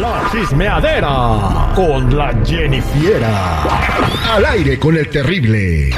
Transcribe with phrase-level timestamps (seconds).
[0.00, 3.62] La chismeadera con la Jennifiera.
[4.34, 5.90] Al aire con el terrible.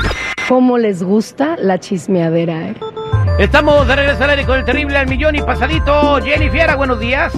[0.48, 2.68] ¿Cómo les gusta la chismeadera?
[2.68, 2.74] eh?
[3.38, 6.20] Estamos de regreso al aire con el terrible al millón y pasadito.
[6.22, 7.32] Jenny Fiera, buenos días.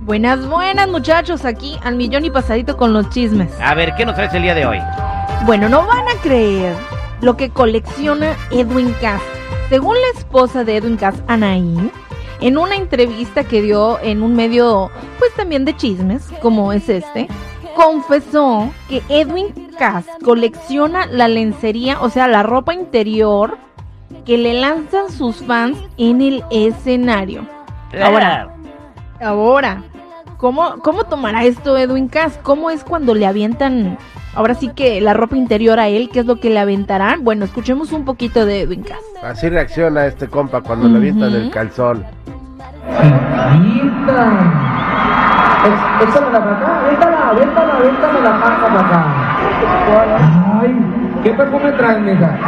[0.00, 3.48] Buenas, buenas muchachos, aquí al millón y pasadito con los chismes.
[3.60, 4.78] A ver, ¿qué nos traes el día de hoy?
[5.44, 6.74] Bueno, no van a creer
[7.20, 9.22] lo que colecciona Edwin Cass.
[9.68, 11.90] Según la esposa de Edwin Cass, Anaí,
[12.40, 17.28] en una entrevista que dio en un medio, pues también de chismes, como es este,
[17.74, 23.58] confesó que Edwin Cass colecciona la lencería, o sea, la ropa interior
[24.24, 27.46] que le lanzan sus fans en el escenario.
[28.02, 28.54] Ahora,
[29.20, 29.82] ahora,
[30.36, 32.38] ¿cómo, ¿cómo tomará esto Edwin Cass?
[32.42, 33.98] ¿Cómo es cuando le avientan,
[34.34, 36.10] ahora sí que la ropa interior a él?
[36.12, 37.24] ¿Qué es lo que le aventarán?
[37.24, 38.98] Bueno, escuchemos un poquito de Edwin Cass.
[39.22, 41.50] Así reacciona este compa cuando le avientan el
[43.06, 44.06] Ujú.
[44.06, 44.70] calzón.
[46.00, 49.04] Échamela para acá, aviéntala, aviéntala, aviéntame la panza para acá.
[50.62, 50.76] Ay,
[51.22, 52.38] ¿qué perfume traes, mija?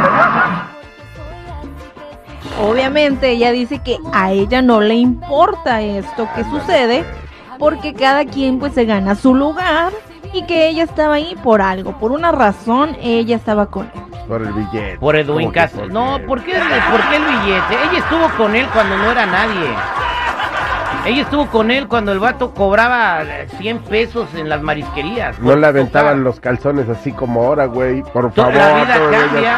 [2.61, 7.03] Obviamente ella dice que a ella no le importa esto que sucede
[7.59, 9.91] porque cada quien pues se gana su lugar
[10.33, 14.01] y que ella estaba ahí por algo, por una razón ella estaba con él.
[14.27, 14.97] Por el billete.
[14.99, 15.71] Por Edwin ¿Cómo que Cass.
[15.71, 16.17] por No?
[16.25, 17.75] ¿por qué, ¿por qué el billete?
[17.91, 19.69] Ella estuvo con él cuando no era nadie.
[21.05, 23.23] Ella estuvo con él cuando el vato cobraba
[23.57, 25.37] 100 pesos en las marisquerías.
[25.39, 28.01] No le aventaban los calzones así como ahora, güey.
[28.03, 28.53] Por favor.
[28.53, 29.57] La vida cambia,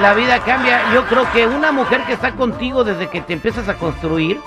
[0.00, 0.80] la vida cambia.
[0.94, 4.38] Yo creo que una mujer que está contigo desde que te empiezas a construir,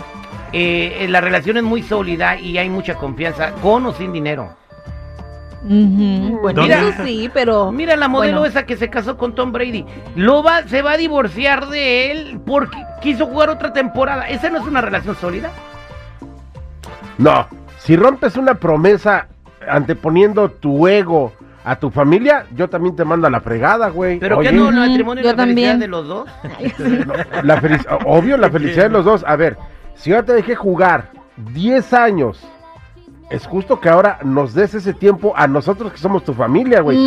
[0.54, 4.50] eh, eh, la relación es muy sólida y hay mucha confianza, con o sin dinero.
[5.64, 8.50] Bueno, Mira- eso sí, pero Mira la modelo bueno.
[8.50, 9.86] esa que se casó con Tom Brady.
[10.16, 14.30] Lo va, se va a divorciar de él porque quiso jugar otra temporada.
[14.30, 15.50] ¿Esa no es una relación sólida?
[17.18, 17.48] No,
[17.80, 19.28] si rompes una promesa
[19.70, 21.34] anteponiendo tu ego
[21.64, 24.20] a tu familia, yo también te mando a la fregada, güey.
[24.20, 24.70] ¿Pero Oye, qué no?
[24.70, 26.30] ¿El matrimonio y yo la felicidad de los dos?
[27.44, 29.24] la felic- obvio, la felicidad de los dos.
[29.28, 29.58] A ver,
[29.96, 31.12] si yo te dejé jugar
[31.54, 32.40] 10 años,
[33.30, 36.98] es justo que ahora nos des ese tiempo a nosotros que somos tu familia, güey.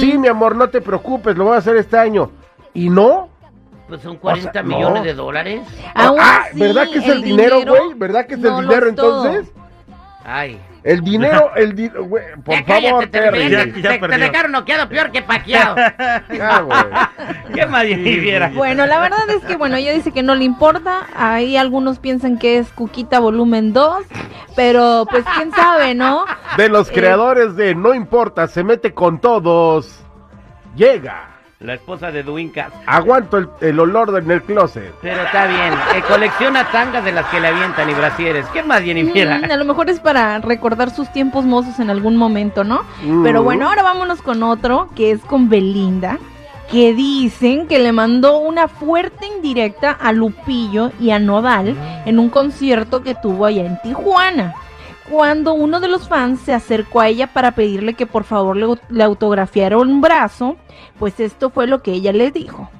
[0.00, 2.30] Sí, mi amor, no te preocupes, lo voy a hacer este año.
[2.74, 3.28] ¿Y no?
[3.88, 4.76] Pues son 40 sea, no.
[4.76, 5.62] millones de dólares.
[5.94, 7.94] Aún Ah, ¿verdad que es el, dinero, güey?
[7.96, 9.50] ¿Verdad que es no el dinero entonces?
[10.24, 10.60] Ay.
[10.82, 13.38] El dinero, el dinero, güey, por Ya cállate, favor, te, Terry.
[13.38, 14.18] te- Ya- te- ya te perdió.
[14.18, 15.76] dejaron noqueado peor que paqueado.
[16.32, 16.80] Ya, güey.
[17.54, 18.50] ¿Qué más viera?
[18.54, 21.06] Bueno, la verdad es que, bueno, ella dice que no le importa.
[21.16, 24.04] Ahí algunos piensan que es Cuquita volumen 2.
[24.56, 26.24] Pero, pues, quién sabe, ¿no?
[26.56, 30.02] De los Eh, creadores de No importa, se mete con todos.
[30.76, 31.29] Llega.
[31.60, 32.72] La esposa de Edwin Cass.
[32.86, 34.94] Aguanto el, el olor en el closet.
[35.02, 35.74] Pero está bien.
[35.94, 38.46] eh, colecciona tangas de las que le avientan y brasieres.
[38.46, 39.28] ¿Qué más, Jennifer?
[39.42, 42.80] Mm, a lo mejor es para recordar sus tiempos mozos en algún momento, ¿no?
[43.22, 43.44] Pero Mm.
[43.44, 46.18] bueno, ahora vámonos con otro, que es con Belinda,
[46.72, 52.30] que dicen que le mandó una fuerte indirecta a Lupillo y a Nodal en un
[52.30, 54.54] concierto que tuvo allá en Tijuana.
[55.10, 58.78] Cuando uno de los fans se acercó a ella para pedirle que por favor le,
[58.90, 60.56] le autografiara un brazo,
[61.00, 62.70] pues esto fue lo que ella le dijo.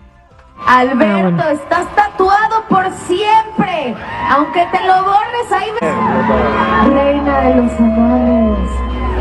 [0.66, 3.96] Alberto, estás tatuado por siempre.
[4.28, 6.94] Aunque te lo borres, ahí ves.
[6.94, 8.70] Reina de los amores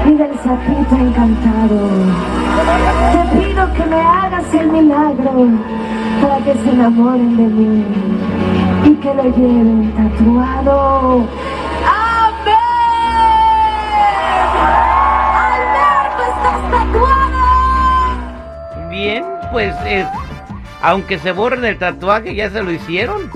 [0.06, 1.90] y del sapito encantado.
[3.12, 5.48] Te pido que me hagas el milagro
[6.22, 7.86] para que se enamoren de mí
[8.86, 11.26] y que lo lleven tatuado.
[19.52, 20.06] Pues es
[20.82, 23.30] aunque se borren el tatuaje, ya se lo hicieron.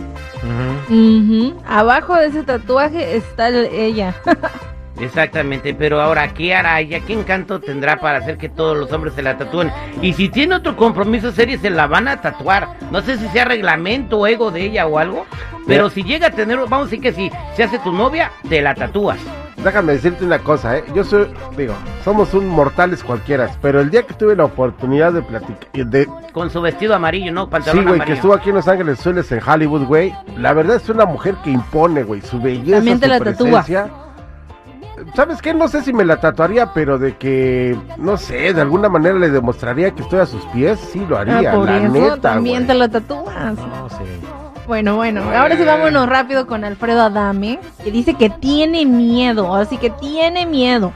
[1.68, 4.14] Abajo de ese tatuaje está el- ella.
[5.00, 7.00] Exactamente, pero ahora, ¿qué hará ella?
[7.00, 9.72] ¿Qué encanto tendrá para hacer que todos los hombres se la tatúen?
[10.02, 12.70] Y si tiene otro compromiso serio, se la van a tatuar.
[12.92, 15.26] No sé si sea reglamento o ego de ella o algo,
[15.66, 18.62] pero si llega a tener, vamos a decir que si se hace tu novia, te
[18.62, 19.18] la tatúas.
[19.64, 20.84] Déjame decirte una cosa, ¿eh?
[20.94, 21.74] Yo soy, digo,
[22.04, 26.50] somos un mortales cualquiera, pero el día que tuve la oportunidad de platicar, de, Con
[26.50, 27.50] su vestido amarillo, ¿no?
[27.64, 30.90] sí, güey, que estuvo aquí en Los Ángeles Azules en Hollywood, güey, la verdad es
[30.90, 33.64] una mujer que impone, güey, su belleza, También te su la tatúa.
[33.64, 33.90] presencia.
[35.16, 35.54] ¿Sabes qué?
[35.54, 39.30] No sé si me la tatuaría, pero de que, no sé, de alguna manera le
[39.30, 42.58] demostraría que estoy a sus pies, sí lo haría, Ah, por la eso neta, también
[42.58, 42.68] güey.
[42.68, 43.56] te lo tatúas.
[43.58, 43.96] No, sí.
[44.68, 49.78] Bueno, bueno, ahora sí vámonos rápido con Alfredo Adame, que dice que tiene miedo, así
[49.78, 50.94] que tiene miedo.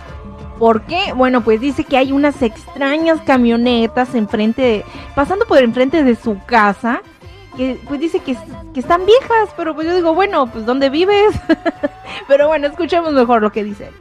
[0.58, 1.12] ¿Por qué?
[1.14, 4.86] Bueno, pues dice que hay unas extrañas camionetas enfrente, de-
[5.16, 7.02] pasando por enfrente de su casa,
[7.58, 8.38] que pues dice que,
[8.74, 11.36] que están viejas, pero pues yo digo, bueno, pues ¿dónde vives?
[12.28, 13.88] pero bueno, escuchemos mejor lo que dice.
[13.88, 13.94] él.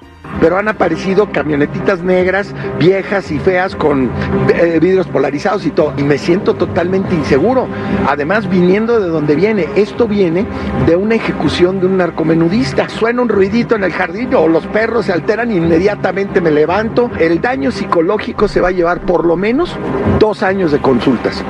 [0.46, 4.12] Pero han aparecido camionetitas negras, viejas y feas con
[4.54, 5.92] eh, vidrios polarizados y todo.
[5.96, 7.66] Y me siento totalmente inseguro.
[8.06, 10.46] Además, viniendo de donde viene, esto viene
[10.86, 12.88] de una ejecución de un narcomenudista.
[12.88, 17.10] Suena un ruidito en el jardín o los perros se alteran, inmediatamente me levanto.
[17.18, 19.76] El daño psicológico se va a llevar por lo menos
[20.20, 21.42] dos años de consultas.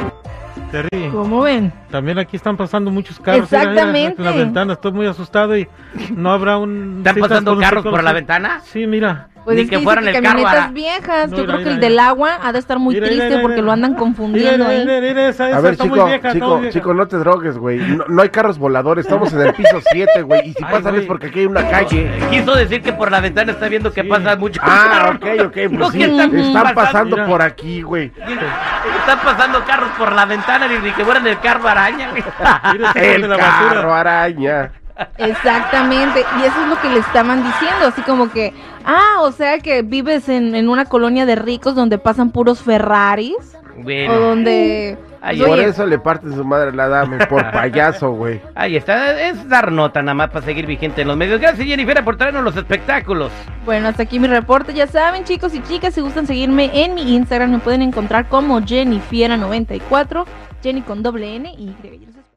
[0.70, 1.72] Terry, ¿Cómo ven?
[1.90, 3.50] también aquí están pasando muchos carros.
[3.50, 4.22] mira, mira, Exactamente.
[4.22, 5.68] en la ventana, estoy muy asustado y
[6.14, 6.98] no habrá un...
[6.98, 8.60] ¿Están pasando carros por la ventana?
[8.64, 9.28] Sí, mira.
[9.46, 11.30] Pues Ni es que que, fueran el carro, viejas.
[11.30, 13.28] No, Yo mira, creo que mira, el del agua ha de estar muy Mira, triste
[13.28, 13.66] mira, porque mira.
[13.66, 15.28] lo andan Mira, confundiendo mira, ahí.
[15.28, 16.72] esa, A ver, está chico, muy vieja, está chico, muy vieja.
[16.72, 17.78] chico, no te drogues, güey.
[17.78, 20.48] No, no hay carros voladores, estamos en el piso 7, güey.
[20.48, 22.10] Y si Ay, pasan es porque aquí hay una calle.
[22.28, 24.08] Quiso decir que por la ventana está viendo que Sí.
[24.08, 24.60] pasa mucho.
[24.64, 27.28] Ah, ok, ok, pues No, sí, están están pasando Mira.
[27.28, 28.10] por aquí, güey.
[28.16, 32.10] Están pasando carros por la ventana ni ni que fueran el carro araña.
[32.10, 32.24] güey.
[32.96, 34.00] El carro basura.
[34.00, 34.72] araña.
[35.18, 38.54] Exactamente, y eso es lo que le estaban diciendo, así como que,
[38.84, 43.56] ah, o sea que vives en, en una colonia de ricos donde pasan puros Ferraris,
[43.78, 44.98] o Bueno, donde...
[45.20, 48.40] Ay, pues, Por eso le parten su madre a la dame, por payaso, güey.
[48.54, 49.20] ahí está.
[49.20, 51.40] Es dar nota nada más para seguir vigente en los medios.
[51.40, 53.32] Gracias, Jennifer, por traernos los espectáculos.
[53.64, 57.16] Bueno, hasta aquí mi reporte, ya saben chicos y chicas, si gustan seguirme en mi
[57.16, 60.24] Instagram me pueden encontrar como Jennifiera94,
[60.62, 62.15] Jenny con doble N y Y.